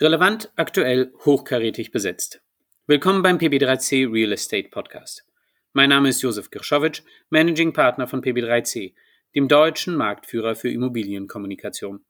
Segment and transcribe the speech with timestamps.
[0.00, 2.42] Relevant, aktuell, hochkarätig besetzt.
[2.88, 5.24] Willkommen beim PB3C Real Estate Podcast.
[5.72, 8.92] Mein Name ist Josef Girschowitsch, Managing Partner von PB3C,
[9.36, 12.04] dem deutschen Marktführer für Immobilienkommunikation.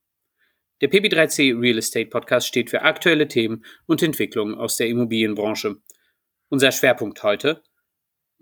[0.80, 5.76] Der PB3C Real Estate Podcast steht für aktuelle Themen und Entwicklungen aus der Immobilienbranche.
[6.48, 7.62] Unser Schwerpunkt heute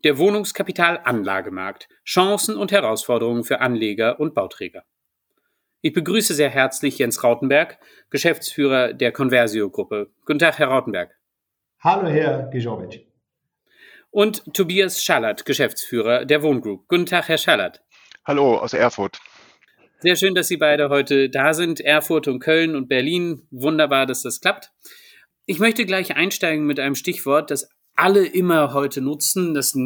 [0.04, 4.84] der Wohnungskapitalanlagemarkt, Chancen und Herausforderungen für Anleger und Bauträger.
[5.84, 7.76] Ich begrüße sehr herzlich Jens Rautenberg,
[8.08, 10.12] Geschäftsführer der Conversio-Gruppe.
[10.24, 11.18] Guten Tag, Herr Rautenberg.
[11.80, 13.08] Hallo, Herr Gijovic.
[14.12, 16.86] Und Tobias Schallert, Geschäftsführer der Wohngroup.
[16.86, 17.82] Guten Tag, Herr Schallert.
[18.24, 19.18] Hallo aus Erfurt.
[19.98, 21.80] Sehr schön, dass Sie beide heute da sind.
[21.80, 23.48] Erfurt und Köln und Berlin.
[23.50, 24.70] Wunderbar, dass das klappt.
[25.46, 29.52] Ich möchte gleich einsteigen mit einem Stichwort, das alle immer heute nutzen.
[29.52, 29.76] Das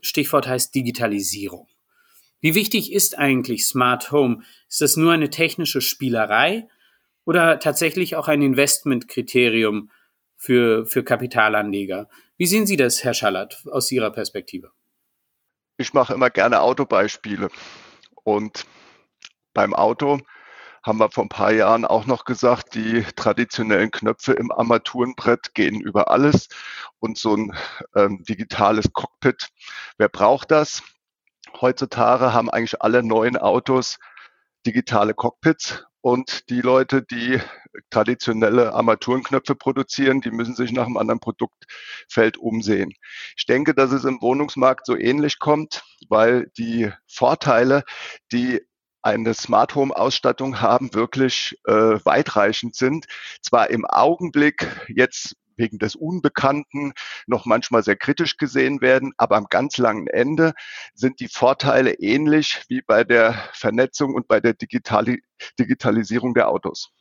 [0.00, 1.68] Stichwort heißt Digitalisierung.
[2.42, 4.42] Wie wichtig ist eigentlich Smart Home?
[4.68, 6.68] Ist das nur eine technische Spielerei
[7.24, 9.92] oder tatsächlich auch ein Investmentkriterium
[10.36, 12.10] für, für Kapitalanleger?
[12.36, 14.72] Wie sehen Sie das, Herr Schallert, aus Ihrer Perspektive?
[15.76, 17.48] Ich mache immer gerne Autobeispiele.
[18.24, 18.66] Und
[19.54, 20.18] beim Auto
[20.82, 25.80] haben wir vor ein paar Jahren auch noch gesagt, die traditionellen Knöpfe im Armaturenbrett gehen
[25.80, 26.48] über alles
[26.98, 27.54] und so ein
[27.94, 29.50] ähm, digitales Cockpit.
[29.96, 30.82] Wer braucht das?
[31.60, 33.98] Heutzutage haben eigentlich alle neuen Autos
[34.66, 37.40] digitale Cockpits und die Leute, die
[37.90, 42.92] traditionelle Armaturenknöpfe produzieren, die müssen sich nach einem anderen Produktfeld umsehen.
[43.36, 47.84] Ich denke, dass es im Wohnungsmarkt so ähnlich kommt, weil die Vorteile,
[48.32, 48.60] die
[49.02, 53.06] eine Smart Home Ausstattung haben, wirklich äh, weitreichend sind.
[53.40, 56.92] Zwar im Augenblick jetzt wegen des Unbekannten
[57.26, 59.12] noch manchmal sehr kritisch gesehen werden.
[59.16, 60.54] Aber am ganz langen Ende
[60.94, 65.22] sind die Vorteile ähnlich wie bei der Vernetzung und bei der Digitali
[65.58, 66.92] Digitalisierung der Autos.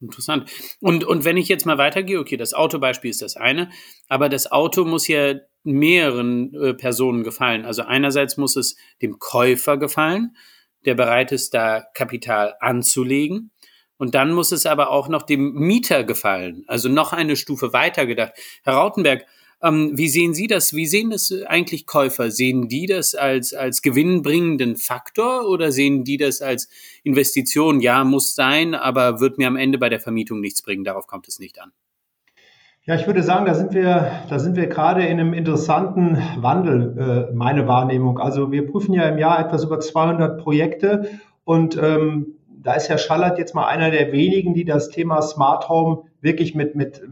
[0.00, 0.50] Interessant.
[0.80, 3.70] Und, und wenn ich jetzt mal weitergehe, okay, das Autobeispiel ist das eine,
[4.08, 7.64] aber das Auto muss ja mehreren äh, Personen gefallen.
[7.64, 10.36] Also einerseits muss es dem Käufer gefallen,
[10.84, 13.52] der bereit ist, da Kapital anzulegen.
[14.02, 16.64] Und dann muss es aber auch noch dem Mieter gefallen.
[16.66, 18.32] Also noch eine Stufe weiter gedacht.
[18.64, 19.24] Herr Rautenberg,
[19.62, 20.74] ähm, wie sehen Sie das?
[20.74, 22.32] Wie sehen das eigentlich Käufer?
[22.32, 26.68] Sehen die das als, als gewinnbringenden Faktor oder sehen die das als
[27.04, 27.78] Investition?
[27.78, 30.82] Ja, muss sein, aber wird mir am Ende bei der Vermietung nichts bringen.
[30.82, 31.70] Darauf kommt es nicht an.
[32.82, 37.28] Ja, ich würde sagen, da sind wir, da sind wir gerade in einem interessanten Wandel,
[37.30, 38.18] äh, meine Wahrnehmung.
[38.18, 42.98] Also wir prüfen ja im Jahr etwas über 200 Projekte und ähm, da ist Herr
[42.98, 47.02] Schallert jetzt mal einer der wenigen, die das Thema Smart Home wirklich mit, mit,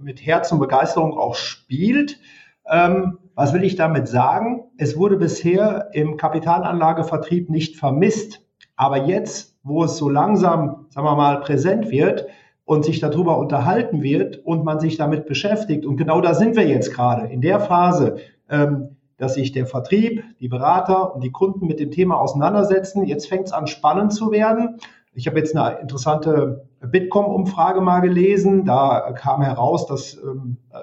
[0.00, 2.18] mit Herz und Begeisterung auch spielt.
[2.68, 4.64] Ähm, was will ich damit sagen?
[4.78, 8.42] Es wurde bisher im Kapitalanlagevertrieb nicht vermisst.
[8.76, 12.26] Aber jetzt, wo es so langsam, sagen wir mal, präsent wird
[12.64, 16.66] und sich darüber unterhalten wird und man sich damit beschäftigt, und genau da sind wir
[16.66, 18.16] jetzt gerade, in der Phase,
[18.50, 23.04] ähm, dass sich der Vertrieb, die Berater und die Kunden mit dem Thema auseinandersetzen.
[23.04, 24.78] Jetzt fängt es an, spannend zu werden.
[25.14, 28.66] Ich habe jetzt eine interessante Bitkom-Umfrage mal gelesen.
[28.66, 30.20] Da kam heraus, dass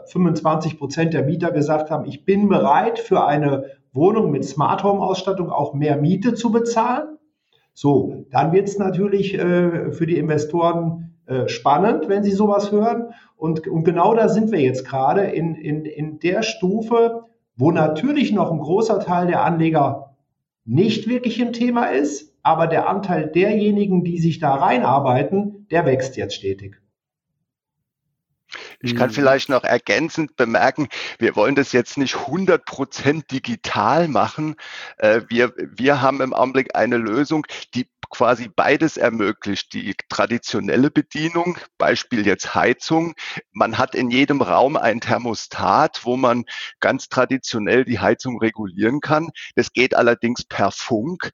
[0.07, 4.83] 25 ähm, Prozent der Mieter gesagt haben, ich bin bereit, für eine Wohnung mit Smart
[4.83, 7.19] Home-Ausstattung auch mehr Miete zu bezahlen.
[7.75, 13.13] So, dann wird es natürlich äh, für die Investoren äh, spannend, wenn sie sowas hören.
[13.37, 18.31] Und, und genau da sind wir jetzt gerade in, in, in der Stufe, wo natürlich
[18.31, 20.15] noch ein großer Teil der Anleger
[20.65, 26.17] nicht wirklich im Thema ist, aber der Anteil derjenigen, die sich da reinarbeiten, der wächst
[26.17, 26.79] jetzt stetig.
[28.79, 34.55] Ich kann vielleicht noch ergänzend bemerken, wir wollen das jetzt nicht 100% digital machen.
[34.97, 39.73] Äh, wir, wir haben im Augenblick eine Lösung, die quasi beides ermöglicht.
[39.73, 43.15] Die traditionelle Bedienung, Beispiel jetzt Heizung.
[43.51, 46.45] Man hat in jedem Raum ein Thermostat, wo man
[46.79, 49.29] ganz traditionell die Heizung regulieren kann.
[49.55, 51.31] Das geht allerdings per Funk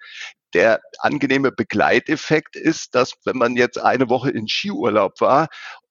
[0.55, 5.47] der angenehme Begleiteffekt ist, dass wenn man jetzt eine Woche in Skiurlaub war,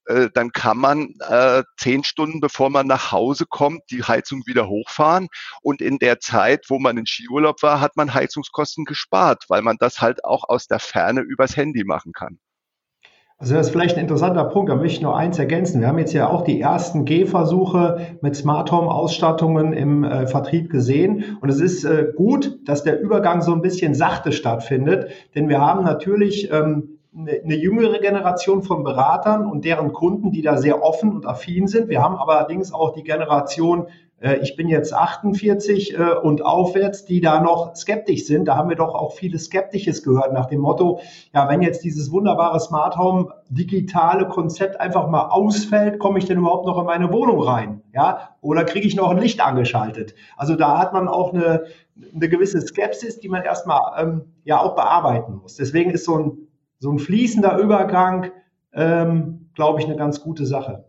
[0.09, 4.67] äh, dann kann man äh, zehn Stunden bevor man nach Hause kommt, die Heizung wieder
[4.67, 5.27] hochfahren.
[5.61, 9.77] Und in der Zeit, wo man in Skiurlaub war, hat man Heizungskosten gespart, weil man
[9.79, 12.39] das halt auch aus der Ferne übers Handy machen kann.
[13.37, 15.79] Also das ist vielleicht ein interessanter Punkt, da möchte ich nur eins ergänzen.
[15.79, 20.69] Wir haben jetzt ja auch die ersten Gehversuche mit Smart Home Ausstattungen im äh, Vertrieb
[20.69, 25.47] gesehen und es ist äh, gut, dass der Übergang so ein bisschen sachte stattfindet, denn
[25.47, 30.83] wir haben natürlich ähm, eine, jüngere Generation von Beratern und deren Kunden, die da sehr
[30.83, 31.89] offen und affin sind.
[31.89, 33.87] Wir haben allerdings auch die Generation
[34.21, 38.47] Äh, ich bin jetzt 48 äh, und aufwärts, die da noch skeptisch sind.
[38.47, 40.99] Da haben wir doch auch viele Skeptisches gehört nach dem Motto,
[41.33, 46.37] ja, wenn jetzt dieses wunderbare Smart Home digitale Konzept einfach mal ausfällt, komme ich denn
[46.37, 47.81] überhaupt noch in meine Wohnung rein?
[47.93, 50.15] Ja, oder kriege ich noch ein Licht angeschaltet?
[50.37, 51.63] Also da hat man auch eine,
[52.13, 55.55] eine gewisse Skepsis, die man erstmal ähm, ja auch bearbeiten muss.
[55.55, 56.48] Deswegen ist so ein,
[56.79, 58.31] so ein fließender Übergang,
[58.73, 60.85] ähm, glaube ich, eine ganz gute Sache.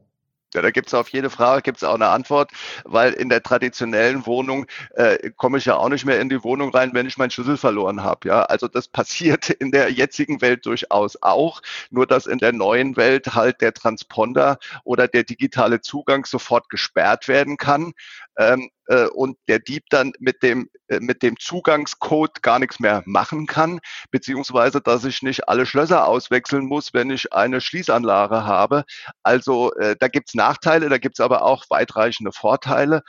[0.53, 2.51] Ja, da gibt es auf jede Frage gibt's auch eine Antwort,
[2.85, 4.67] weil in der traditionellen Wohnung
[4.97, 7.57] äh, komme ich ja auch nicht mehr in die Wohnung rein, wenn ich meinen Schlüssel
[7.57, 8.27] verloren habe.
[8.27, 12.97] Ja, also das passiert in der jetzigen Welt durchaus auch, nur dass in der neuen
[12.97, 17.93] Welt halt der Transponder oder der digitale Zugang sofort gesperrt werden kann
[18.37, 23.03] ähm, äh, und der Dieb dann mit dem, äh, mit dem Zugangscode gar nichts mehr
[23.07, 23.81] machen kann,
[24.11, 28.85] beziehungsweise dass ich nicht alle Schlösser auswechseln muss, wenn ich eine Schließanlage habe.
[29.23, 33.03] Also äh, da gibt's Nachteile, da gibt's aber auch weitreichende Vorteile.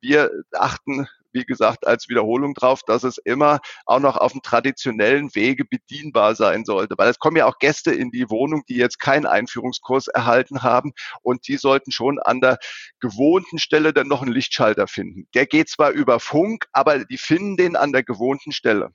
[0.00, 5.34] Wir achten wie gesagt, als Wiederholung drauf, dass es immer auch noch auf dem traditionellen
[5.34, 6.94] Wege bedienbar sein sollte.
[6.96, 10.92] Weil es kommen ja auch Gäste in die Wohnung, die jetzt keinen Einführungskurs erhalten haben
[11.22, 12.58] und die sollten schon an der
[13.00, 15.26] gewohnten Stelle dann noch einen Lichtschalter finden.
[15.34, 18.90] Der geht zwar über Funk, aber die finden den an der gewohnten Stelle.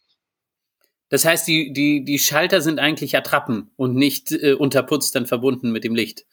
[1.10, 5.72] Das heißt, die, die, die Schalter sind eigentlich Attrappen und nicht äh, unterputzt dann verbunden
[5.72, 6.26] mit dem Licht.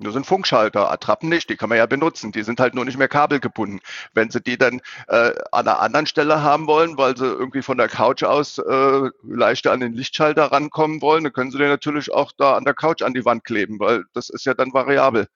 [0.00, 2.30] Das sind Funkschalter, Attrappen nicht, die kann man ja benutzen.
[2.30, 3.80] Die sind halt nur nicht mehr kabelgebunden.
[4.14, 7.78] Wenn Sie die dann äh, an einer anderen Stelle haben wollen, weil Sie irgendwie von
[7.78, 12.12] der Couch aus äh, leichter an den Lichtschalter rankommen wollen, dann können Sie den natürlich
[12.12, 15.26] auch da an der Couch an die Wand kleben, weil das ist ja dann variabel.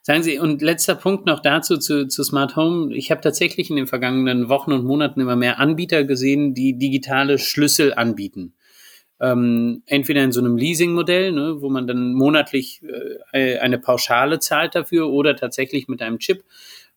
[0.00, 2.94] Sagen Sie, und letzter Punkt noch dazu zu, zu Smart Home.
[2.94, 7.38] Ich habe tatsächlich in den vergangenen Wochen und Monaten immer mehr Anbieter gesehen, die digitale
[7.38, 8.54] Schlüssel anbieten
[9.20, 12.82] ähm, entweder in so einem Leasing-Modell, ne, wo man dann monatlich
[13.32, 16.44] äh, eine Pauschale zahlt dafür oder tatsächlich mit einem Chip,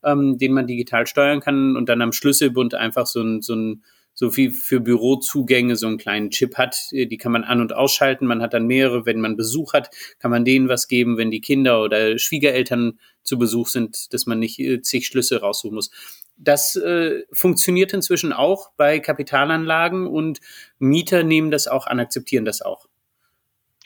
[0.03, 3.83] ähm, den man digital steuern kann und dann am Schlüsselbund einfach so ein, so ein
[4.19, 7.71] so wie für Bürozugänge so einen kleinen Chip hat, äh, die kann man an- und
[7.71, 8.27] ausschalten.
[8.27, 11.39] Man hat dann mehrere, wenn man Besuch hat, kann man denen was geben, wenn die
[11.39, 15.89] Kinder oder Schwiegereltern zu Besuch sind, dass man nicht äh, zig Schlüssel raussuchen muss.
[16.35, 20.41] Das äh, funktioniert inzwischen auch bei Kapitalanlagen und
[20.79, 22.87] Mieter nehmen das auch an, akzeptieren das auch.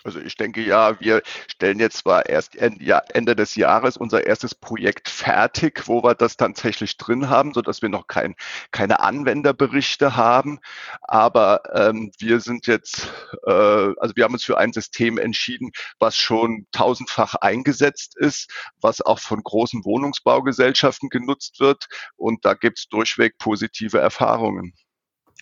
[0.03, 5.07] Also ich denke ja, wir stellen jetzt zwar erst Ende des Jahres unser erstes Projekt
[5.07, 8.35] fertig, wo wir das tatsächlich drin haben, so dass wir noch kein,
[8.71, 10.59] keine Anwenderberichte haben.
[11.01, 13.13] Aber ähm, wir sind jetzt,
[13.45, 18.51] äh, also wir haben uns für ein System entschieden, was schon tausendfach eingesetzt ist,
[18.81, 21.87] was auch von großen Wohnungsbaugesellschaften genutzt wird.
[22.17, 24.73] Und da gibt es durchweg positive Erfahrungen.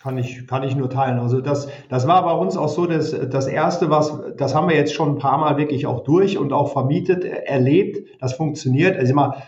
[0.01, 1.19] Kann ich, kann ich nur teilen.
[1.19, 4.75] Also das, das war bei uns auch so, dass das erste, was, das haben wir
[4.75, 8.09] jetzt schon ein paar Mal wirklich auch durch und auch vermietet, erlebt.
[8.19, 8.98] Das funktioniert.
[8.98, 9.44] Also immer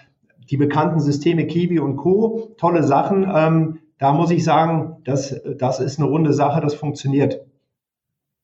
[0.52, 2.54] die bekannten Systeme Kiwi und Co.
[2.58, 3.28] Tolle Sachen.
[3.34, 6.62] Ähm, da muss ich sagen, das, das ist eine runde Sache.
[6.62, 7.42] Das funktioniert.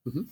[0.04, 0.30] Mhm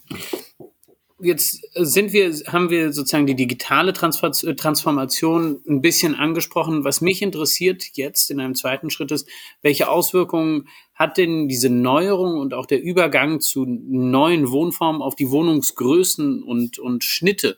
[1.19, 6.83] jetzt sind wir, haben wir sozusagen die digitale Transformation ein bisschen angesprochen.
[6.83, 9.27] Was mich interessiert jetzt in einem zweiten Schritt ist,
[9.61, 15.29] welche Auswirkungen hat denn diese Neuerung und auch der Übergang zu neuen Wohnformen auf die
[15.29, 17.57] Wohnungsgrößen und, und Schnitte?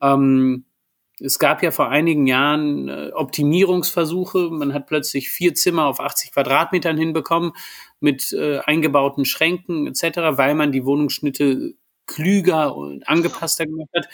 [0.00, 0.64] Ähm,
[1.20, 4.48] es gab ja vor einigen Jahren äh, Optimierungsversuche.
[4.50, 7.52] Man hat plötzlich vier Zimmer auf 80 Quadratmetern hinbekommen
[8.00, 11.74] mit äh, eingebauten Schränken etc., weil man die Wohnungsschnitte
[12.10, 14.08] klüger und angepasster gemacht hat.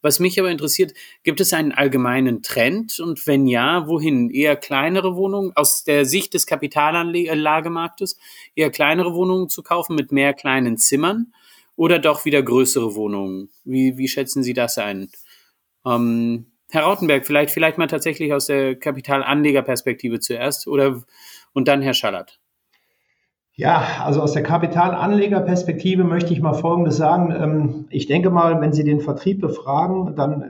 [0.00, 4.30] Was mich aber interessiert, gibt es einen allgemeinen Trend und wenn ja, wohin?
[4.30, 8.18] Eher kleinere Wohnungen aus der Sicht des Kapitalanlagemarktes,
[8.56, 11.32] eher kleinere Wohnungen zu kaufen mit mehr kleinen Zimmern
[11.76, 13.50] oder doch wieder größere Wohnungen?
[13.64, 15.08] Wie, wie schätzen Sie das ein?
[15.86, 21.04] Ähm, Herr Rautenberg, vielleicht, vielleicht mal tatsächlich aus der Kapitalanlegerperspektive zuerst oder
[21.52, 22.41] und dann Herr Schallert.
[23.62, 27.30] Ja, also aus der Kapitalanlegerperspektive möchte ich mal Folgendes sagen.
[27.30, 30.46] Ähm, ich denke mal, wenn Sie den Vertrieb befragen, dann äh,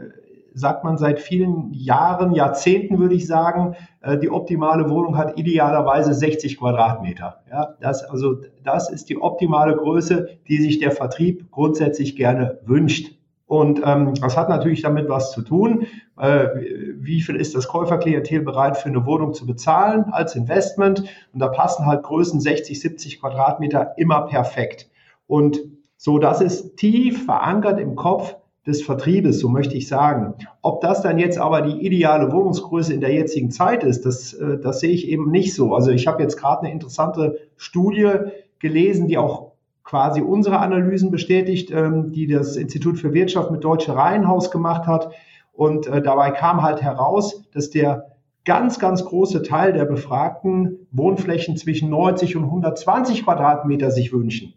[0.55, 6.15] sagt man seit vielen Jahren, Jahrzehnten würde ich sagen, äh, die optimale Wohnung hat idealerweise
[6.15, 7.43] 60 Quadratmeter.
[7.51, 13.15] Ja, das, also das ist die optimale Größe, die sich der Vertrieb grundsätzlich gerne wünscht.
[13.53, 15.87] Und ähm, das hat natürlich damit was zu tun.
[16.19, 16.49] Äh,
[16.97, 21.01] wie viel ist das Käuferklientel bereit für eine Wohnung zu bezahlen als Investment?
[21.35, 24.89] Und da passen halt Größen 60, 70 Quadratmeter immer perfekt.
[25.27, 25.61] Und
[25.99, 30.33] so, das ist tief verankert im Kopf des Vertriebes, so möchte ich sagen.
[30.63, 34.57] Ob das dann jetzt aber die ideale Wohnungsgröße in der jetzigen Zeit ist, das, äh,
[34.61, 35.75] das sehe ich eben nicht so.
[35.75, 38.13] Also ich habe jetzt gerade eine interessante Studie
[38.61, 39.52] gelesen, die auch
[39.93, 45.11] quasi unsere Analysen bestätigt, ähm, die das Institut für Wirtschaft mit Deutsche Reihenhaus gemacht hat.
[45.53, 48.07] Und äh, dabei kam halt heraus, dass der
[48.47, 54.55] ganz, ganz große Teil der Befragten Wohnflächen zwischen 90 und 120 Quadratmeter sich wünschen.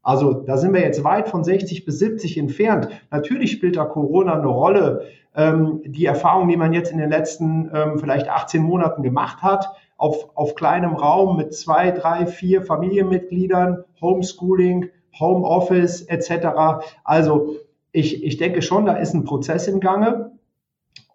[0.00, 2.86] Also da sind wir jetzt weit von 60 bis 70 entfernt.
[3.10, 5.06] Natürlich spielt da Corona eine Rolle.
[5.34, 9.70] Ähm, die Erfahrung, die man jetzt in den letzten ähm, vielleicht 18 Monaten gemacht hat,
[9.98, 14.88] auf, auf kleinem Raum mit zwei, drei, vier Familienmitgliedern, Homeschooling,
[15.18, 16.86] Homeoffice etc.
[17.04, 17.56] Also
[17.92, 20.30] ich, ich denke schon, da ist ein Prozess im Gange.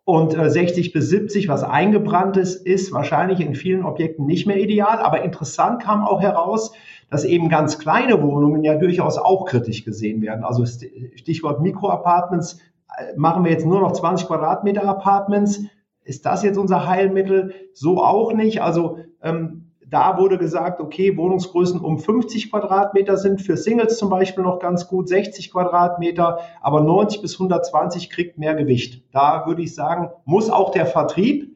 [0.06, 4.60] Und äh, 60 bis 70, was eingebrannt ist, ist wahrscheinlich in vielen Objekten nicht mehr
[4.60, 5.00] ideal.
[5.00, 6.74] Aber interessant kam auch heraus,
[7.10, 10.44] dass eben ganz kleine Wohnungen ja durchaus auch kritisch gesehen werden.
[10.44, 12.60] Also Stichwort Mikroapartments,
[12.98, 15.62] äh, machen wir jetzt nur noch 20 Quadratmeter Apartments.
[16.03, 17.53] Ist das jetzt unser Heilmittel?
[17.74, 18.62] So auch nicht.
[18.62, 24.43] Also ähm, da wurde gesagt, okay, Wohnungsgrößen um 50 Quadratmeter sind für Singles zum Beispiel
[24.43, 29.03] noch ganz gut, 60 Quadratmeter, aber 90 bis 120 kriegt mehr Gewicht.
[29.12, 31.55] Da würde ich sagen, muss auch der Vertrieb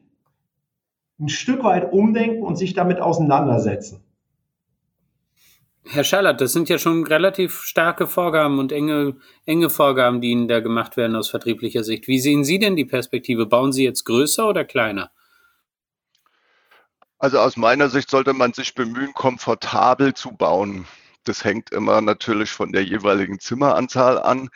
[1.18, 4.04] ein Stück weit umdenken und sich damit auseinandersetzen.
[5.90, 9.16] Herr Schallert, das sind ja schon relativ starke Vorgaben und enge,
[9.46, 12.08] enge Vorgaben, die Ihnen da gemacht werden aus vertrieblicher Sicht.
[12.08, 13.46] Wie sehen Sie denn die Perspektive?
[13.46, 15.10] Bauen Sie jetzt größer oder kleiner?
[17.18, 20.86] Also aus meiner Sicht sollte man sich bemühen, komfortabel zu bauen.
[21.24, 24.50] Das hängt immer natürlich von der jeweiligen Zimmeranzahl an.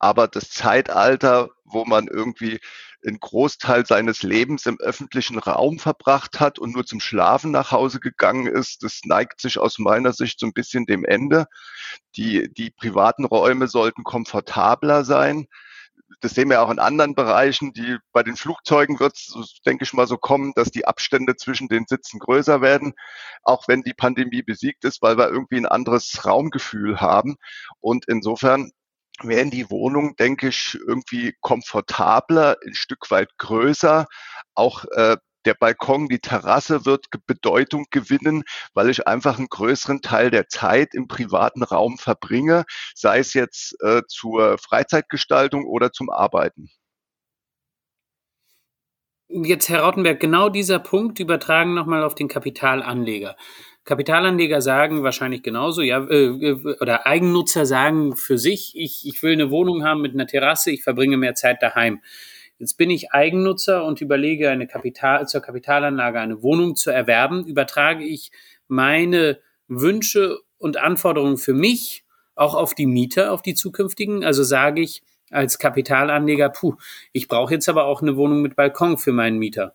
[0.00, 2.58] Aber das Zeitalter, wo man irgendwie
[3.06, 8.00] einen Großteil seines Lebens im öffentlichen Raum verbracht hat und nur zum Schlafen nach Hause
[8.00, 11.46] gegangen ist, das neigt sich aus meiner Sicht so ein bisschen dem Ende.
[12.16, 15.46] Die, die privaten Räume sollten komfortabler sein
[16.20, 19.92] das sehen wir auch in anderen Bereichen, die bei den Flugzeugen wird es, denke ich
[19.92, 22.94] mal, so kommen, dass die Abstände zwischen den Sitzen größer werden,
[23.42, 27.36] auch wenn die Pandemie besiegt ist, weil wir irgendwie ein anderes Raumgefühl haben.
[27.80, 28.72] Und insofern
[29.22, 34.06] werden die Wohnungen, denke ich, irgendwie komfortabler, ein Stück weit größer,
[34.54, 40.30] auch äh, der Balkon, die Terrasse wird Bedeutung gewinnen, weil ich einfach einen größeren Teil
[40.30, 46.70] der Zeit im privaten Raum verbringe, sei es jetzt äh, zur Freizeitgestaltung oder zum Arbeiten.
[49.28, 53.36] Jetzt, Herr Rautenberg, genau dieser Punkt übertragen nochmal auf den Kapitalanleger.
[53.84, 59.34] Kapitalanleger sagen wahrscheinlich genauso, ja, äh, äh, oder Eigennutzer sagen für sich, ich, ich will
[59.34, 62.00] eine Wohnung haben mit einer Terrasse, ich verbringe mehr Zeit daheim.
[62.58, 67.44] Jetzt bin ich Eigennutzer und überlege, eine Kapital, zur Kapitalanlage eine Wohnung zu erwerben.
[67.46, 68.30] Übertrage ich
[68.68, 72.04] meine Wünsche und Anforderungen für mich
[72.36, 74.24] auch auf die Mieter, auf die zukünftigen?
[74.24, 76.76] Also sage ich als Kapitalanleger, puh,
[77.12, 79.74] ich brauche jetzt aber auch eine Wohnung mit Balkon für meinen Mieter.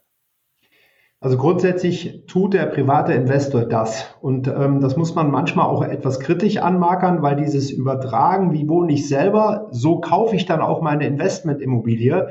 [1.21, 4.15] Also grundsätzlich tut der private Investor das.
[4.21, 8.93] Und ähm, das muss man manchmal auch etwas kritisch anmarkern, weil dieses Übertragen, wie wohne
[8.93, 12.29] ich selber, so kaufe ich dann auch meine Investmentimmobilie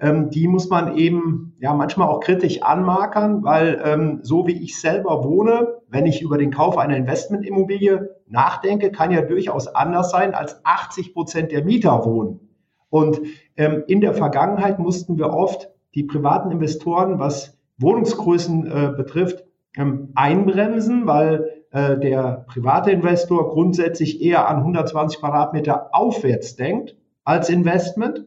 [0.00, 4.80] ähm, die muss man eben ja manchmal auch kritisch anmarkern, weil ähm, so wie ich
[4.80, 10.34] selber wohne, wenn ich über den Kauf einer Investmentimmobilie nachdenke, kann ja durchaus anders sein,
[10.34, 12.40] als 80 Prozent der Mieter wohnen.
[12.88, 13.20] Und
[13.56, 19.44] ähm, in der Vergangenheit mussten wir oft die privaten Investoren, was Wohnungsgrößen äh, betrifft,
[19.76, 27.48] ähm, einbremsen, weil äh, der private Investor grundsätzlich eher an 120 Quadratmeter aufwärts denkt als
[27.48, 28.26] Investment.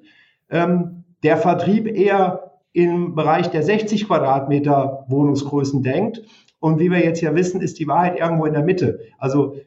[0.49, 6.23] Ähm, der Vertrieb eher im Bereich der 60 Quadratmeter Wohnungsgrößen denkt.
[6.59, 9.01] Und wie wir jetzt ja wissen, ist die Wahrheit irgendwo in der Mitte.
[9.19, 9.57] Also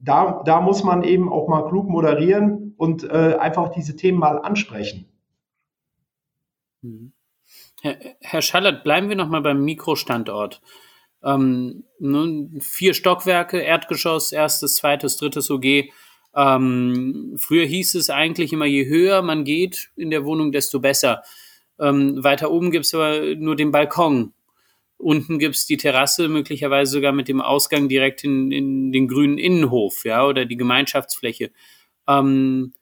[0.00, 4.38] da, da muss man eben auch mal klug moderieren und äh, einfach diese Themen mal
[4.38, 5.06] ansprechen.
[6.82, 7.12] Mhm.
[7.82, 10.60] Herr, Herr Schallert, bleiben wir noch mal beim Mikrostandort.
[11.22, 11.84] Ähm,
[12.60, 15.90] vier Stockwerke, Erdgeschoss, erstes, zweites, drittes OG.
[16.36, 21.22] Ähm, früher hieß es eigentlich immer, je höher man geht in der Wohnung, desto besser.
[21.80, 24.32] Ähm, weiter oben gibt es aber nur den Balkon.
[24.96, 29.38] Unten gibt es die Terrasse, möglicherweise sogar mit dem Ausgang direkt in, in den grünen
[29.38, 31.52] Innenhof, ja, oder die Gemeinschaftsfläche.
[32.08, 32.72] Ähm,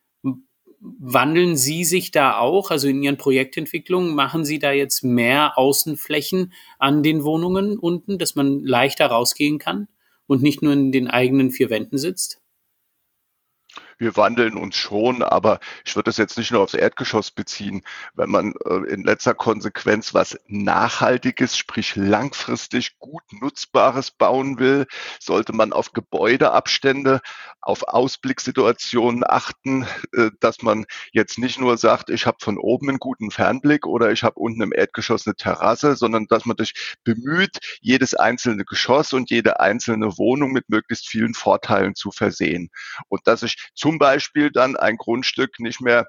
[0.99, 6.53] wandeln Sie sich da auch, also in Ihren Projektentwicklungen, machen Sie da jetzt mehr Außenflächen
[6.79, 9.89] an den Wohnungen unten, dass man leichter rausgehen kann
[10.27, 12.41] und nicht nur in den eigenen vier Wänden sitzt?
[13.99, 17.83] Wir wandeln uns schon, aber ich würde das jetzt nicht nur aufs Erdgeschoss beziehen.
[18.15, 24.87] Wenn man äh, in letzter Konsequenz was Nachhaltiges, sprich langfristig gut Nutzbares bauen will,
[25.21, 27.21] sollte man auf Gebäudeabstände,
[27.61, 32.99] auf Ausblickssituationen achten, äh, dass man jetzt nicht nur sagt, ich habe von oben einen
[32.99, 37.59] guten Fernblick oder ich habe unten im Erdgeschoss eine Terrasse, sondern dass man sich bemüht,
[37.81, 42.71] jedes einzelne Geschoss und jede einzelne Wohnung mit möglichst vielen Vorteilen zu versehen.
[43.09, 46.09] Und dass ich zum Beispiel dann ein Grundstück nicht mehr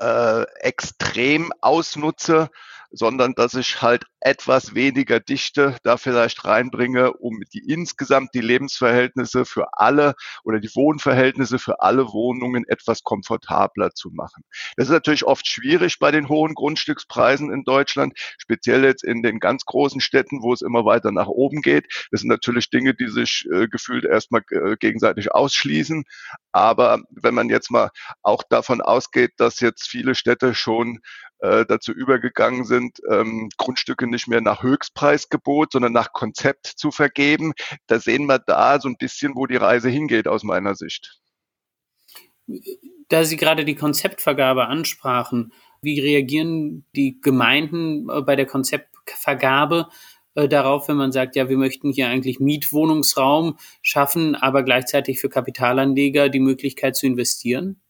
[0.00, 2.48] äh, extrem ausnutze,
[2.90, 9.44] sondern dass ich halt etwas weniger Dichte da vielleicht reinbringe, um die insgesamt die Lebensverhältnisse
[9.44, 10.14] für alle
[10.44, 14.42] oder die Wohnverhältnisse für alle Wohnungen etwas komfortabler zu machen.
[14.76, 19.38] Das ist natürlich oft schwierig bei den hohen Grundstückspreisen in Deutschland, speziell jetzt in den
[19.38, 22.08] ganz großen Städten, wo es immer weiter nach oben geht.
[22.10, 26.04] Das sind natürlich Dinge, die sich äh, gefühlt erstmal äh, gegenseitig ausschließen.
[26.52, 27.90] Aber wenn man jetzt mal
[28.22, 31.00] auch davon ausgeht, dass jetzt viele Städte schon
[31.40, 32.77] äh, dazu übergegangen sind,
[33.08, 37.52] ähm, Grundstücke nicht mehr nach Höchstpreisgebot, sondern nach Konzept zu vergeben.
[37.86, 41.20] Da sehen wir da so ein bisschen, wo die Reise hingeht aus meiner Sicht.
[43.08, 49.88] Da Sie gerade die Konzeptvergabe ansprachen, wie reagieren die Gemeinden äh, bei der Konzeptvergabe
[50.34, 55.28] äh, darauf, wenn man sagt, ja, wir möchten hier eigentlich Mietwohnungsraum schaffen, aber gleichzeitig für
[55.28, 57.80] Kapitalanleger die Möglichkeit zu investieren?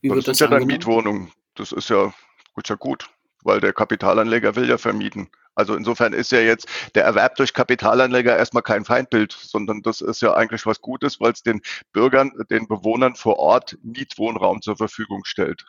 [0.00, 2.12] Wie das, das sind ja dann Mietwohnungen das ist ja,
[2.56, 3.10] ist ja gut,
[3.42, 5.28] weil der Kapitalanleger will ja vermieten.
[5.54, 10.22] Also insofern ist ja jetzt der Erwerb durch Kapitalanleger erstmal kein Feindbild, sondern das ist
[10.22, 15.24] ja eigentlich was Gutes, weil es den Bürgern, den Bewohnern vor Ort Mietwohnraum zur Verfügung
[15.24, 15.64] stellt.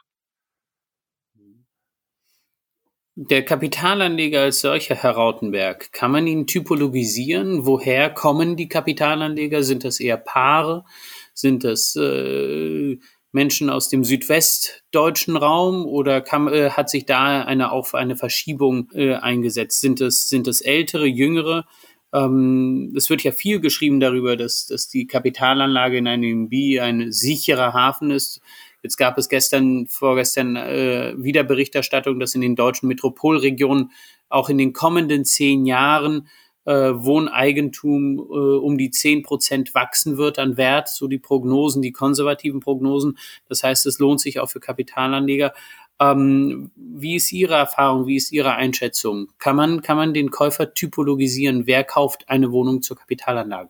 [3.21, 7.65] Der Kapitalanleger als solcher, Herr Rautenberg, kann man ihn typologisieren?
[7.65, 9.63] Woher kommen die Kapitalanleger?
[9.63, 10.85] Sind das eher Paare?
[11.33, 12.97] Sind das äh,
[13.31, 18.89] Menschen aus dem südwestdeutschen Raum oder kam, äh, hat sich da eine auf eine Verschiebung
[18.93, 19.81] äh, eingesetzt?
[19.81, 21.65] Sind es sind es ältere, jüngere?
[22.11, 27.11] Ähm, es wird ja viel geschrieben darüber, dass, dass die Kapitalanlage in einem B ein
[27.11, 28.41] sicherer Hafen ist.
[28.81, 33.91] Jetzt gab es gestern, vorgestern äh, wieder Berichterstattung, dass in den deutschen Metropolregionen
[34.29, 36.27] auch in den kommenden zehn Jahren
[36.69, 41.91] äh, Wohneigentum äh, um die zehn Prozent wachsen wird an Wert, so die Prognosen, die
[41.91, 43.17] konservativen Prognosen.
[43.47, 45.53] Das heißt, es lohnt sich auch für Kapitalanleger.
[45.99, 48.05] Ähm, wie ist Ihre Erfahrung?
[48.05, 49.29] Wie ist Ihre Einschätzung?
[49.39, 51.65] Kann man, kann man den Käufer typologisieren?
[51.65, 53.69] Wer kauft eine Wohnung zur Kapitalanlage?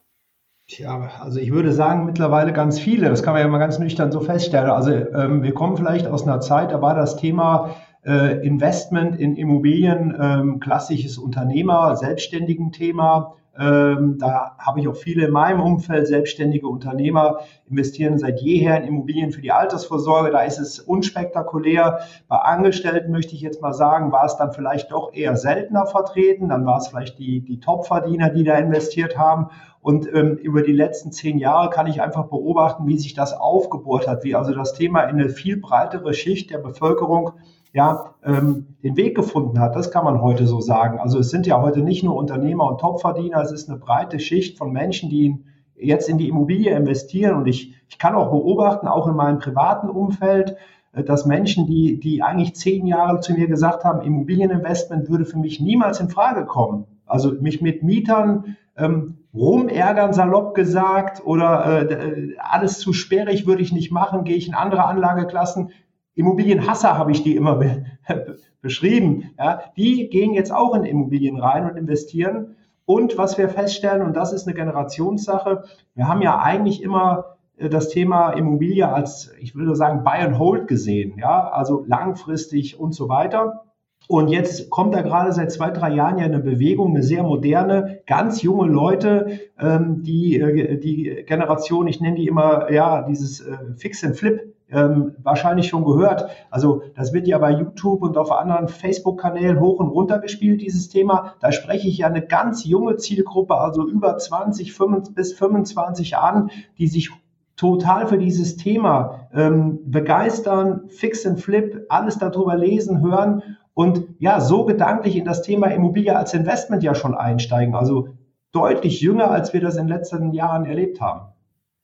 [0.67, 3.09] Tja, also ich würde sagen, mittlerweile ganz viele.
[3.09, 4.69] Das kann man ja mal ganz nüchtern so feststellen.
[4.69, 7.75] Also ähm, wir kommen vielleicht aus einer Zeit, da war das Thema
[8.05, 13.35] äh, Investment in Immobilien, ähm, klassisches Unternehmer, selbstständigen Thema.
[13.59, 18.87] Ähm, da habe ich auch viele in meinem Umfeld, selbstständige Unternehmer, investieren seit jeher in
[18.87, 20.31] Immobilien für die Altersvorsorge.
[20.31, 21.99] Da ist es unspektakulär.
[22.29, 26.47] Bei Angestellten möchte ich jetzt mal sagen, war es dann vielleicht doch eher seltener vertreten.
[26.47, 29.47] Dann war es vielleicht die, die Topverdiener, die da investiert haben.
[29.81, 34.07] Und ähm, über die letzten zehn Jahre kann ich einfach beobachten, wie sich das aufgebohrt
[34.07, 37.31] hat, wie also das Thema in eine viel breitere Schicht der Bevölkerung
[37.73, 39.75] ja, ähm, den Weg gefunden hat.
[39.75, 40.99] Das kann man heute so sagen.
[40.99, 44.57] Also es sind ja heute nicht nur Unternehmer und Topverdiener, es ist eine breite Schicht
[44.57, 45.37] von Menschen, die
[45.75, 47.35] jetzt in die Immobilie investieren.
[47.35, 50.55] Und ich, ich kann auch beobachten, auch in meinem privaten Umfeld,
[50.93, 55.37] äh, dass Menschen, die, die eigentlich zehn Jahre zu mir gesagt haben, Immobilieninvestment würde für
[55.37, 56.85] mich niemals in Frage kommen.
[57.05, 63.71] Also mich mit Mietern ähm, rumärgern, salopp gesagt, oder äh, alles zu sperrig würde ich
[63.71, 65.71] nicht machen, gehe ich in andere Anlageklassen.
[66.19, 67.85] Immobilienhasser habe ich die immer be
[68.61, 69.31] beschrieben.
[69.37, 72.57] Ja, die gehen jetzt auch in Immobilien rein und investieren.
[72.85, 75.63] Und was wir feststellen, und das ist eine Generationssache,
[75.95, 80.37] wir haben ja eigentlich immer äh, das Thema Immobilie als, ich würde sagen, Buy and
[80.37, 83.63] Hold gesehen, ja, also langfristig und so weiter.
[84.07, 87.99] Und jetzt kommt da gerade seit zwei, drei Jahren ja eine Bewegung, eine sehr moderne,
[88.07, 93.57] ganz junge Leute, ähm, die, äh, die Generation, ich nenne die immer, ja, dieses äh,
[93.77, 96.29] Fix and Flip ähm, wahrscheinlich schon gehört.
[96.49, 100.89] Also das wird ja bei YouTube und auf anderen Facebook-Kanälen hoch und runter gespielt, dieses
[100.89, 101.35] Thema.
[101.39, 106.51] Da spreche ich ja eine ganz junge Zielgruppe, also über 20 25, bis 25 an,
[106.77, 107.11] die sich
[107.55, 114.39] total für dieses Thema ähm, begeistern, fix and flip, alles darüber lesen, hören und ja,
[114.39, 117.75] so gedanklich in das Thema Immobilie als Investment ja schon einsteigen.
[117.75, 118.09] Also
[118.51, 121.33] deutlich jünger, als wir das in den letzten Jahren erlebt haben.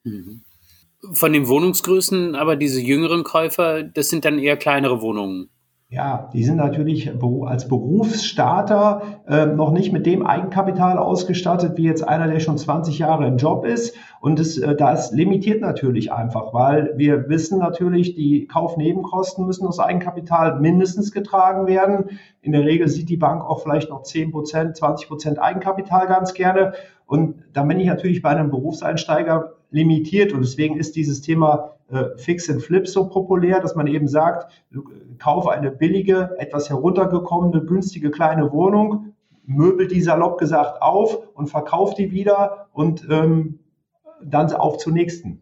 [0.04, 0.45] Mhm.
[1.14, 5.50] Von den Wohnungsgrößen, aber diese jüngeren Käufer, das sind dann eher kleinere Wohnungen.
[5.96, 7.10] Ja, die sind natürlich
[7.46, 13.00] als Berufsstarter äh, noch nicht mit dem Eigenkapital ausgestattet, wie jetzt einer, der schon 20
[13.00, 13.96] Jahre im Job ist.
[14.20, 19.80] Und das, äh, das limitiert natürlich einfach, weil wir wissen natürlich, die Kaufnebenkosten müssen aus
[19.80, 22.10] Eigenkapital mindestens getragen werden.
[22.42, 26.34] In der Regel sieht die Bank auch vielleicht noch 10 Prozent, 20 Prozent Eigenkapital ganz
[26.34, 26.74] gerne.
[27.06, 30.34] Und da bin ich natürlich bei einem Berufseinsteiger limitiert.
[30.34, 34.52] Und deswegen ist dieses Thema äh, Fix and Flip so populär, dass man eben sagt,
[35.20, 39.14] kauf eine billige, etwas heruntergekommene, günstige kleine Wohnung,
[39.46, 43.60] möbel die salopp gesagt auf und verkauf die wieder und ähm,
[44.24, 45.42] dann auf zur nächsten.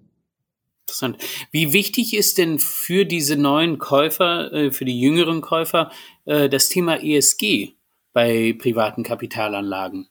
[0.85, 1.17] Interessant.
[1.51, 5.91] Wie wichtig ist denn für diese neuen Käufer, äh, für die jüngeren Käufer,
[6.25, 7.73] äh, das Thema ESG?
[8.13, 10.07] bei privaten Kapitalanlagen.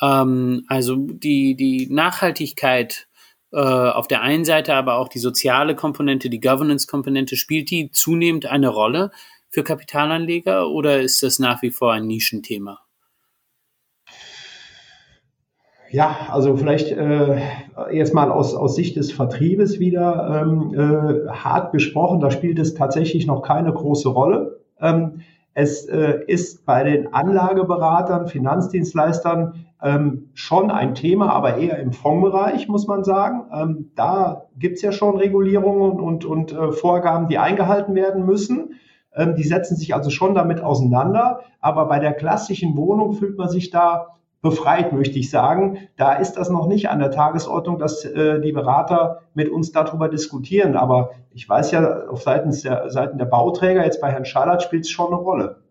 [0.00, 3.05] Ähm, also die, die Nachhaltigkeit
[3.56, 8.44] äh, auf der einen Seite, aber auch die soziale Komponente, die Governance-Komponente, spielt die zunehmend
[8.44, 9.10] eine Rolle
[9.48, 12.80] für Kapitalanleger oder ist das nach wie vor ein Nischenthema?
[15.90, 17.40] Ja, also vielleicht äh,
[17.90, 23.26] jetzt aus, aus Sicht des Vertriebes wieder ähm, äh, hart gesprochen, da spielt es tatsächlich
[23.26, 24.60] noch keine große Rolle.
[24.82, 25.22] Ähm,
[25.58, 32.68] es äh, ist bei den Anlageberatern, Finanzdienstleistern ähm, schon ein Thema, aber eher im Fondsbereich,
[32.68, 33.46] muss man sagen.
[33.50, 38.74] Ähm, da gibt es ja schon Regulierungen und, und äh, Vorgaben, die eingehalten werden müssen.
[39.14, 41.40] Ähm, die setzen sich also schon damit auseinander.
[41.60, 44.08] Aber bei der klassischen Wohnung fühlt man sich da
[44.50, 45.88] befreit, möchte ich sagen.
[45.96, 50.08] Da ist das noch nicht an der Tagesordnung, dass äh, die Berater mit uns darüber
[50.08, 50.76] diskutieren.
[50.76, 54.84] Aber ich weiß ja, auf Seiten der, Seiten der Bauträger, jetzt bei Herrn Schallert, spielt
[54.84, 55.62] es schon eine Rolle.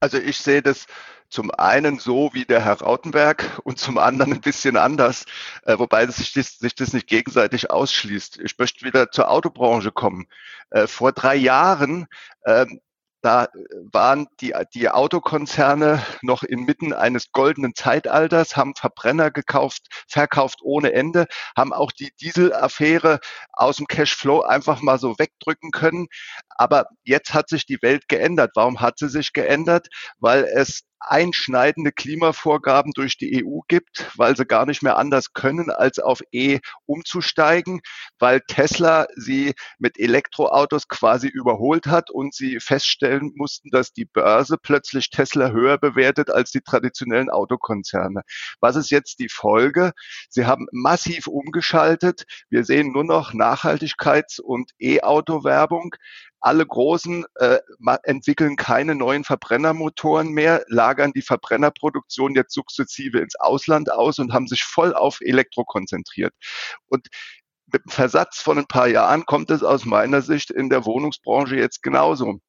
[0.00, 0.86] Also ich sehe das
[1.28, 5.26] zum einen so wie der Herr Rautenberg und zum anderen ein bisschen anders,
[5.64, 8.40] äh, wobei sich das, sich das nicht gegenseitig ausschließt.
[8.40, 10.26] Ich möchte wieder zur Autobranche kommen.
[10.70, 12.06] Äh, vor drei Jahren
[12.46, 12.80] ähm,
[13.22, 13.48] da
[13.92, 21.26] waren die, die Autokonzerne noch inmitten eines goldenen Zeitalters, haben Verbrenner gekauft, verkauft ohne Ende,
[21.56, 23.20] haben auch die Dieselaffäre
[23.52, 26.06] aus dem Cashflow einfach mal so wegdrücken können.
[26.48, 28.52] Aber jetzt hat sich die Welt geändert.
[28.54, 29.88] Warum hat sie sich geändert?
[30.18, 35.70] Weil es einschneidende Klimavorgaben durch die EU gibt, weil sie gar nicht mehr anders können,
[35.70, 37.80] als auf E umzusteigen,
[38.18, 44.58] weil Tesla sie mit Elektroautos quasi überholt hat und sie feststellen mussten, dass die Börse
[44.58, 48.22] plötzlich Tesla höher bewertet als die traditionellen Autokonzerne.
[48.60, 49.92] Was ist jetzt die Folge?
[50.28, 52.24] Sie haben massiv umgeschaltet.
[52.48, 55.94] Wir sehen nur noch Nachhaltigkeits- und E-Auto-Werbung.
[56.40, 57.58] Alle Großen äh,
[58.02, 64.46] entwickeln keine neuen Verbrennermotoren mehr, lagern die Verbrennerproduktion jetzt sukzessive ins Ausland aus und haben
[64.46, 66.34] sich voll auf Elektro konzentriert.
[66.86, 67.08] Und
[67.72, 71.56] mit dem Versatz von ein paar Jahren kommt es aus meiner Sicht in der Wohnungsbranche
[71.56, 72.40] jetzt genauso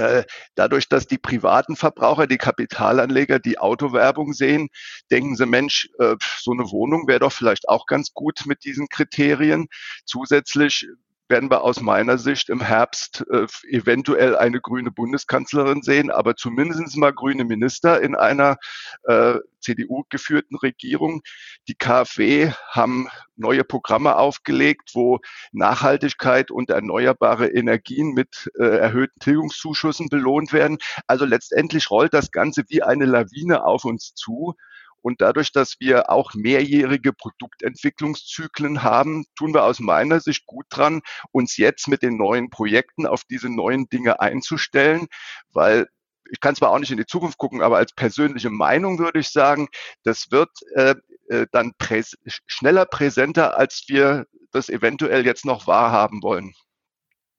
[0.00, 4.68] äh, dadurch, dass die privaten Verbraucher, die Kapitalanleger die Autowerbung sehen,
[5.10, 8.88] denken sie, Mensch, äh, so eine Wohnung wäre doch vielleicht auch ganz gut mit diesen
[8.88, 9.68] Kriterien.
[10.04, 10.86] Zusätzlich
[11.30, 16.96] werden wir aus meiner Sicht im Herbst äh, eventuell eine grüne Bundeskanzlerin sehen, aber zumindest
[16.96, 18.56] mal grüne Minister in einer
[19.04, 21.22] äh, CDU-geführten Regierung.
[21.68, 25.20] Die KfW haben neue Programme aufgelegt, wo
[25.52, 30.78] Nachhaltigkeit und erneuerbare Energien mit äh, erhöhten Tilgungszuschüssen belohnt werden.
[31.06, 34.54] Also letztendlich rollt das Ganze wie eine Lawine auf uns zu.
[35.02, 41.00] Und dadurch, dass wir auch mehrjährige Produktentwicklungszyklen haben, tun wir aus meiner Sicht gut dran,
[41.32, 45.06] uns jetzt mit den neuen Projekten auf diese neuen Dinge einzustellen,
[45.52, 45.88] weil
[46.30, 49.30] ich kann zwar auch nicht in die Zukunft gucken, aber als persönliche Meinung würde ich
[49.30, 49.68] sagen,
[50.04, 50.94] das wird äh,
[51.28, 56.54] äh dann präs schneller präsenter, als wir das eventuell jetzt noch wahrhaben wollen.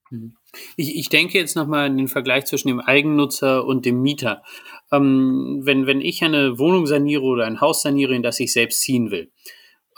[0.09, 0.35] Mhm.
[0.75, 4.43] Ich, ich denke jetzt nochmal an den Vergleich zwischen dem Eigennutzer und dem Mieter.
[4.91, 8.81] Ähm, wenn, wenn ich eine Wohnung saniere oder ein Haus saniere, in das ich selbst
[8.81, 9.31] ziehen will,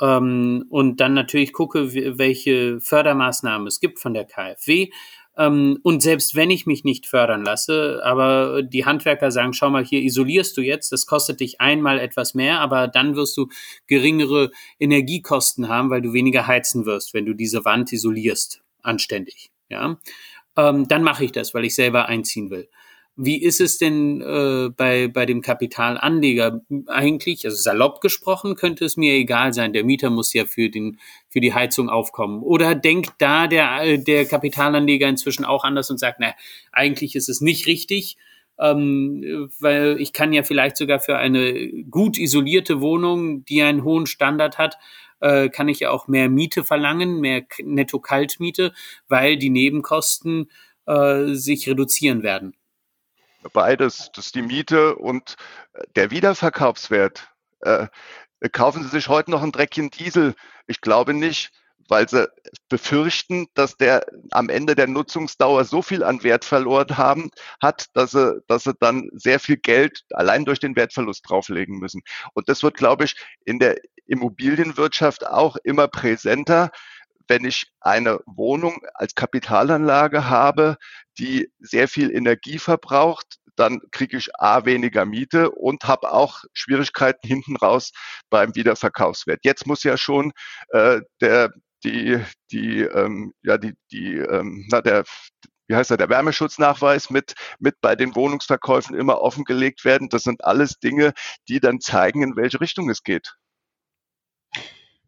[0.01, 4.89] ähm, und dann natürlich gucke, welche Fördermaßnahmen es gibt von der KfW,
[5.35, 9.83] ähm, und selbst wenn ich mich nicht fördern lasse, aber die Handwerker sagen, schau mal,
[9.83, 13.47] hier isolierst du jetzt, das kostet dich einmal etwas mehr, aber dann wirst du
[13.87, 19.49] geringere Energiekosten haben, weil du weniger heizen wirst, wenn du diese Wand isolierst, anständig.
[19.69, 19.97] Ja,
[20.57, 22.67] ähm, dann mache ich das, weil ich selber einziehen will.
[23.15, 27.45] Wie ist es denn äh, bei, bei dem Kapitalanleger eigentlich?
[27.45, 29.71] Also salopp gesprochen könnte es mir egal sein.
[29.71, 32.41] Der Mieter muss ja für, den, für die Heizung aufkommen.
[32.41, 36.33] Oder denkt da der, der Kapitalanleger inzwischen auch anders und sagt, na,
[36.71, 38.17] eigentlich ist es nicht richtig,
[38.57, 44.07] ähm, weil ich kann ja vielleicht sogar für eine gut isolierte Wohnung, die einen hohen
[44.07, 44.77] Standard hat,
[45.23, 48.73] äh, kann ich ja auch mehr Miete verlangen, mehr Netto-Kaltmiete,
[49.07, 50.51] weil die Nebenkosten
[50.85, 52.55] äh, sich reduzieren werden.
[53.53, 55.35] Beides, das ist die Miete und
[55.73, 57.29] äh, der Wiederverkaufswert.
[57.61, 57.87] Äh,
[58.51, 60.35] kaufen Sie sich heute noch ein Dreckchen Diesel?
[60.67, 61.51] Ich glaube nicht,
[61.89, 62.27] weil sie
[62.69, 67.29] befürchten, dass der am Ende der Nutzungsdauer so viel an Wert verloren haben,
[67.61, 72.01] hat, dass sie, dass sie dann sehr viel Geld allein durch den Wertverlust drauflegen müssen.
[72.33, 73.15] Und das wird, glaube ich,
[73.45, 76.71] in der Immobilienwirtschaft auch immer präsenter,
[77.27, 80.77] wenn ich eine Wohnung als Kapitalanlage habe,
[81.17, 87.27] die sehr viel Energie verbraucht, dann kriege ich A weniger Miete und habe auch Schwierigkeiten
[87.27, 87.91] hinten raus
[88.29, 89.41] beim Wiederverkaufswert.
[89.43, 90.33] Jetzt muss ja schon
[90.69, 92.19] äh, der die
[92.51, 95.03] die ähm, ja die die ähm, na der
[95.67, 100.09] wie heißt er, der Wärmeschutznachweis mit, mit bei den Wohnungsverkäufen immer offengelegt werden.
[100.09, 101.13] Das sind alles Dinge,
[101.47, 103.35] die dann zeigen, in welche Richtung es geht.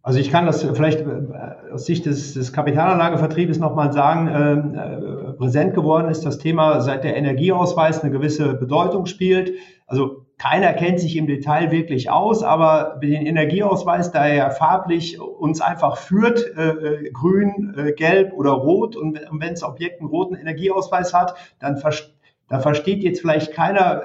[0.01, 5.33] Also ich kann das vielleicht äh, aus Sicht des, des Kapitalanlagevertriebes nochmal sagen, ähm, äh,
[5.33, 9.53] präsent geworden ist das Thema, seit der Energieausweis eine gewisse Bedeutung spielt.
[9.87, 15.61] Also keiner kennt sich im Detail wirklich aus, aber den Energieausweis, da er farblich uns
[15.61, 20.35] einfach führt, äh, äh grün, äh, gelb oder rot, und wenn das Objekt einen roten
[20.35, 21.81] Energieausweis hat, dann
[22.47, 24.03] da versteht jetzt vielleicht keiner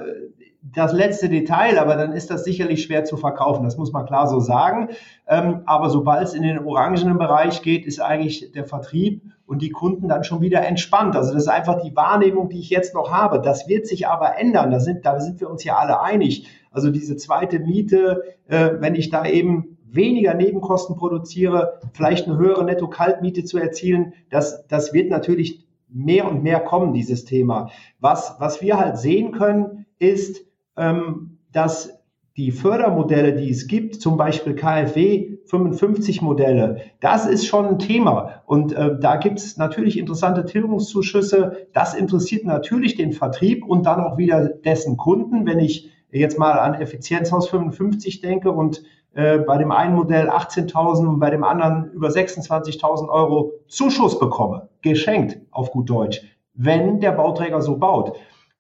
[0.62, 3.64] das letzte Detail, aber dann ist das sicherlich schwer zu verkaufen.
[3.64, 4.90] Das muss man klar so sagen.
[5.26, 9.70] Ähm, aber sobald es in den orangenen Bereich geht, ist eigentlich der Vertrieb und die
[9.70, 11.16] Kunden dann schon wieder entspannt.
[11.16, 13.42] Also das ist einfach die Wahrnehmung, die ich jetzt noch habe.
[13.42, 14.70] Das wird sich aber ändern.
[14.70, 16.46] Da sind, da sind wir uns ja alle einig.
[16.70, 22.64] Also diese zweite Miete, äh, wenn ich da eben weniger Nebenkosten produziere, vielleicht eine höhere
[22.64, 27.72] Netto-Kaltmiete zu erzielen, das, das wird natürlich mehr und mehr kommen, dieses Thema.
[27.98, 31.98] Was, was wir halt sehen können, ist, ähm, dass
[32.36, 38.42] die Fördermodelle, die es gibt, zum Beispiel KfW 55 Modelle, das ist schon ein Thema.
[38.46, 41.66] Und äh, da gibt es natürlich interessante Tilgungszuschüsse.
[41.72, 45.46] Das interessiert natürlich den Vertrieb und dann auch wieder dessen Kunden.
[45.46, 48.82] Wenn ich jetzt mal an Effizienzhaus 55 denke und
[49.14, 54.68] äh, bei dem einen Modell 18.000 und bei dem anderen über 26.000 Euro Zuschuss bekomme,
[54.82, 56.22] geschenkt auf gut Deutsch,
[56.54, 58.16] wenn der Bauträger so baut.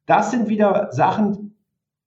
[0.06, 1.49] Das sind wieder Sachen,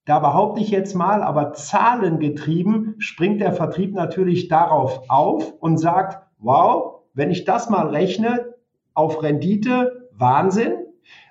[0.05, 6.21] da behaupte ich jetzt mal, aber zahlengetrieben springt der Vertrieb natürlich darauf auf und sagt,
[6.39, 8.53] wow, wenn ich das mal rechne
[8.93, 10.73] auf Rendite, Wahnsinn.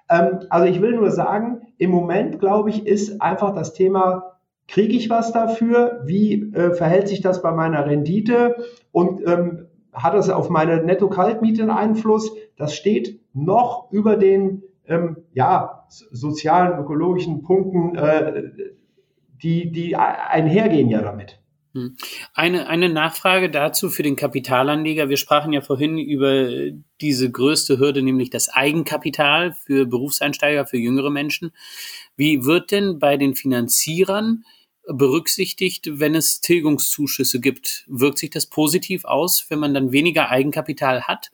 [0.09, 4.37] Ähm, also ich will nur sagen, im Moment, glaube ich, ist einfach das Thema,
[4.69, 6.03] kriege ich was dafür?
[6.07, 8.57] Wie äh, verhält sich das bei meiner Rendite?
[8.91, 12.35] Und ähm, hat das auf meine Netto-Kaltmiete einen Einfluss?
[12.57, 18.43] Das steht noch über den ähm, ja, sozialen, ökologischen Punkten, äh,
[19.43, 21.39] die, die einhergehen ja damit.
[21.75, 21.97] Hm.
[22.35, 25.09] Eine, eine Nachfrage dazu für den Kapitalanleger.
[25.09, 26.51] Wir sprachen ja vorhin über
[27.01, 31.53] diese größte Hürde, nämlich das Eigenkapital für Berufseinsteiger, für jüngere Menschen.
[32.15, 34.45] Wie wird denn bei den Finanzierern
[34.87, 37.87] berücksichtigt, wenn es Tilgungszuschüsse gibt?
[37.89, 41.31] Wirkt sich das positiv aus, wenn man dann weniger Eigenkapital hat?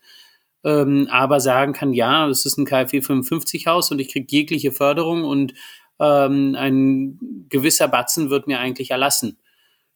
[0.68, 4.70] Ähm, aber sagen kann, ja, es ist ein KfW 55 Haus und ich kriege jegliche
[4.70, 5.54] Förderung und
[5.98, 9.38] ähm, ein gewisser Batzen wird mir eigentlich erlassen.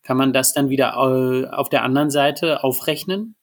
[0.02, 3.37] Kann man das dann wieder äh, auf der anderen Seite aufrechnen?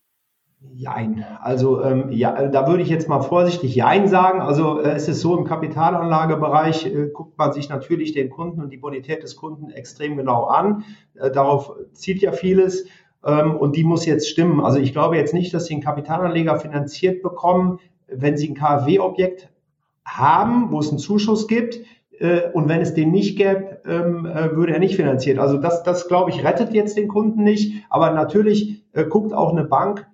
[0.73, 1.25] Jein.
[1.41, 4.41] Also ähm, ja, da würde ich jetzt mal vorsichtig Jein sagen.
[4.41, 8.69] Also äh, es ist so, im Kapitalanlagebereich äh, guckt man sich natürlich den Kunden und
[8.69, 10.83] die Bonität des Kunden extrem genau an.
[11.13, 12.87] Äh, darauf zieht ja vieles
[13.25, 14.62] ähm, und die muss jetzt stimmen.
[14.62, 19.49] Also ich glaube jetzt nicht, dass Sie einen Kapitalanleger finanziert bekommen, wenn Sie ein KfW-Objekt
[20.05, 21.82] haben, wo es einen Zuschuss gibt.
[22.19, 25.39] Äh, und wenn es den nicht gäbe, ähm, äh, würde er nicht finanziert.
[25.39, 27.84] Also das, das glaube ich, rettet jetzt den Kunden nicht.
[27.89, 30.05] Aber natürlich äh, guckt auch eine Bank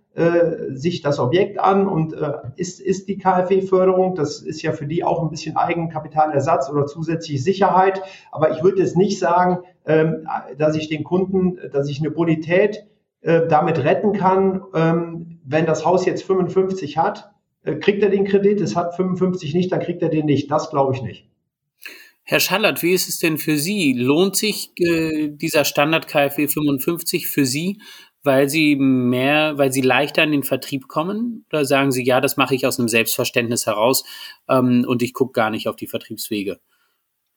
[0.69, 2.15] sich das Objekt an und
[2.55, 7.43] ist, ist die KfW-Förderung, das ist ja für die auch ein bisschen Eigenkapitalersatz oder zusätzliche
[7.43, 8.01] Sicherheit.
[8.31, 10.25] Aber ich würde jetzt nicht sagen, ähm,
[10.57, 12.87] dass ich den Kunden, dass ich eine Bonität
[13.25, 17.31] äh, damit retten kann, ähm, wenn das Haus jetzt 55 hat,
[17.63, 20.51] äh, kriegt er den Kredit, es hat 55 nicht, dann kriegt er den nicht.
[20.51, 21.27] Das glaube ich nicht.
[22.23, 23.93] Herr Schallert, wie ist es denn für Sie?
[23.93, 27.81] Lohnt sich äh, dieser Standard KfW 55 für Sie,
[28.21, 31.45] weil Sie mehr, weil Sie leichter in den Vertrieb kommen?
[31.51, 34.03] Oder sagen Sie, ja, das mache ich aus einem Selbstverständnis heraus
[34.47, 36.59] ähm, und ich gucke gar nicht auf die Vertriebswege?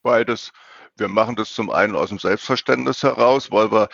[0.02, 0.52] Beides.
[0.98, 3.88] Wir machen das zum einen aus dem Selbstverständnis heraus, weil wir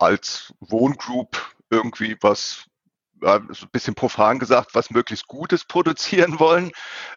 [0.00, 2.68] als Wohngroup irgendwie was
[3.22, 6.70] ja, so ein bisschen profan gesagt, was möglichst Gutes produzieren wollen.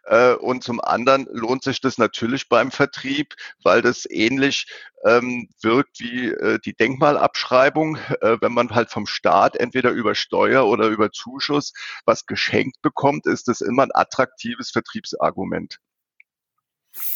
[0.06, 4.66] Äh, und zum anderen lohnt sich das natürlich beim Vertrieb, weil das ähnlich
[5.06, 7.98] ähm, wirkt wie äh, die Denkmalabschreibung.
[8.22, 11.74] Äh, wenn man halt vom Staat entweder über Steuer oder über Zuschuss
[12.06, 15.80] was geschenkt bekommt, ist das immer ein attraktives Vertriebsargument.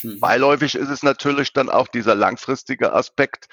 [0.02, 0.20] Hm.
[0.20, 3.48] Beiläufig ist es natürlich dann auch dieser langfristige Aspekt,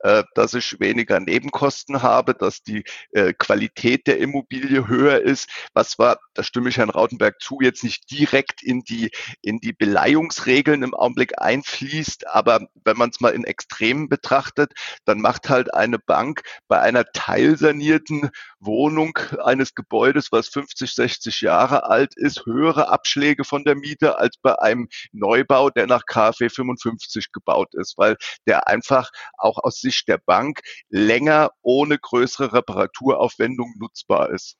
[0.00, 5.90] äh, dass ich weniger Nebenkosten habe, dass die äh, Qualität der Immobilie höher ist, was
[5.90, 9.10] zwar, da stimme ich Herrn Rautenberg zu, jetzt nicht direkt in die,
[9.42, 14.72] in die Beleihungsregeln im Augenblick einfließt, aber wenn man es mal in Extremen betrachtet,
[15.04, 21.84] dann macht halt eine Bank bei einer teilsanierten Wohnung eines Gebäudes, was 50, 60 Jahre
[21.84, 27.32] alt ist, höhere Abschläge von der Miete als bei einem Neubau, der nach KfW 55
[27.32, 28.16] gebaut ist, weil
[28.46, 34.56] der einfach auch aus Sicht der Bank länger ohne größere Reparaturaufwendung nutzbar ist.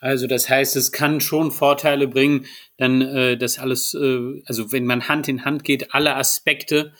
[0.00, 4.84] Also das heißt, es kann schon Vorteile bringen, dann äh, das alles, äh, also wenn
[4.84, 6.92] man Hand in Hand geht, alle Aspekte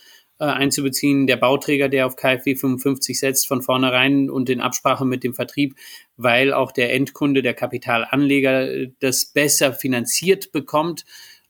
[0.42, 5.22] äh, einzubeziehen, der Bauträger, der auf KfW 55 setzt, von vornherein und in Absprache mit
[5.22, 5.76] dem Vertrieb,
[6.16, 11.04] weil auch der Endkunde, der Kapitalanleger äh, das besser finanziert bekommt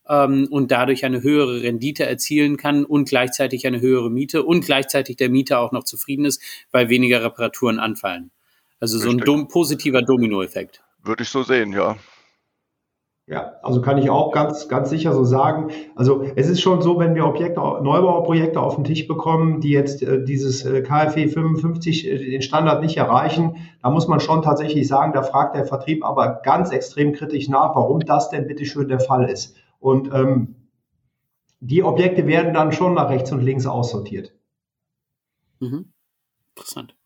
[0.06, 5.16] ähm, und dadurch eine höhere Rendite erzielen kann und gleichzeitig eine höhere Miete und gleichzeitig
[5.16, 8.30] der Mieter auch noch zufrieden ist, weil weniger Reparaturen anfallen.
[8.78, 9.10] Also Richtig.
[9.10, 10.82] so ein dom positiver Dominoeffekt.
[11.02, 11.96] Würde ich so sehen, ja.
[13.28, 15.70] Ja, also kann ich auch ganz, ganz sicher so sagen.
[15.94, 20.02] Also es ist schon so, wenn wir Objekte, Neubauprojekte auf den Tisch bekommen, die jetzt
[20.02, 24.88] äh, dieses äh, KfW 55 äh, den Standard nicht erreichen, da muss man schon tatsächlich
[24.88, 28.88] sagen, da fragt der Vertrieb aber ganz extrem kritisch nach, warum das denn bitte schön
[28.88, 29.56] der Fall ist.
[29.78, 30.56] Und ähm,
[31.60, 34.32] die Objekte werden dann schon nach rechts und links aussortiert.
[35.60, 35.92] Mhm.
[36.56, 36.96] Interessant.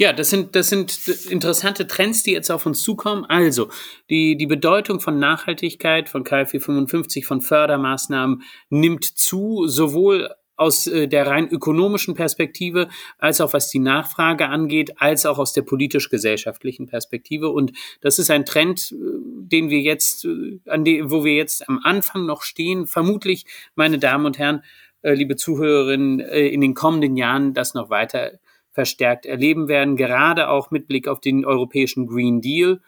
[0.00, 3.26] Ja, das sind, das sind interessante Trends, die jetzt auf uns zukommen.
[3.26, 3.68] Also,
[4.08, 11.06] die, die Bedeutung von Nachhaltigkeit, von KfW 55, von Fördermaßnahmen nimmt zu, sowohl aus äh,
[11.06, 16.86] der rein ökonomischen Perspektive, als auch was die Nachfrage angeht, als auch aus der politisch-gesellschaftlichen
[16.86, 17.50] Perspektive.
[17.50, 21.68] Und das ist ein Trend, äh, den wir jetzt, äh, an dem, wo wir jetzt
[21.68, 22.86] am Anfang noch stehen.
[22.86, 24.62] Vermutlich, meine Damen und Herren,
[25.02, 28.32] liebe Zuhörerinnen, in den kommenden Jahren das noch weiter
[28.72, 32.80] verstärkt erleben werden, gerade auch mit Blick auf den europäischen Green Deal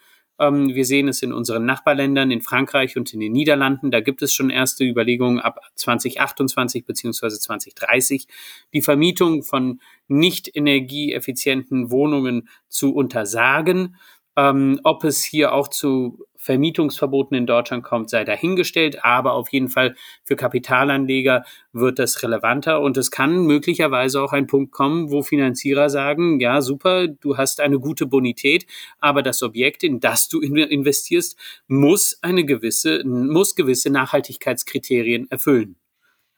[0.43, 3.91] ähm, wir sehen es in unseren Nachbarländern, in Frankreich und in den Niederlanden.
[3.91, 8.27] Da gibt es schon erste Überlegungen ab 2028 beziehungsweise 2030,
[8.73, 13.97] die Vermietung von nicht energieeffizienten Wohnungen zu untersagen.
[14.37, 19.69] Ähm, ob es hier auch zu Vermietungsverboten in Deutschland kommt, sei dahingestellt, aber auf jeden
[19.69, 25.23] Fall für Kapitalanleger wird das relevanter und es kann möglicherweise auch ein Punkt kommen, wo
[25.23, 28.67] Finanzierer sagen, ja, super, du hast eine gute Bonität,
[28.99, 35.77] aber das Objekt, in das du investierst, muss eine gewisse, muss gewisse Nachhaltigkeitskriterien erfüllen.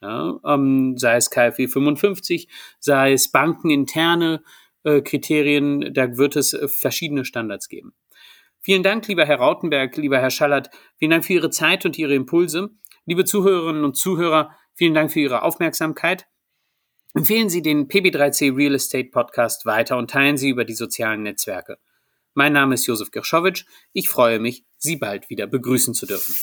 [0.01, 2.47] Ja, ähm, sei es KfW 55,
[2.79, 4.43] sei es bankeninterne
[4.85, 7.93] äh, Kriterien, da wird es äh, verschiedene Standards geben.
[8.61, 10.69] Vielen Dank, lieber Herr Rautenberg, lieber Herr Schallert.
[10.97, 12.69] Vielen Dank für Ihre Zeit und Ihre Impulse.
[13.05, 16.25] Liebe Zuhörerinnen und Zuhörer, vielen Dank für Ihre Aufmerksamkeit.
[17.13, 21.77] Empfehlen Sie den PB3C Real Estate Podcast weiter und teilen Sie über die sozialen Netzwerke.
[22.33, 23.65] Mein Name ist Josef Gershowitsch.
[23.93, 26.35] Ich freue mich, Sie bald wieder begrüßen zu dürfen.